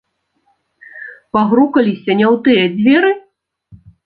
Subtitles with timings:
[1.37, 3.13] Пагрукаліся не ў тыя дзверы?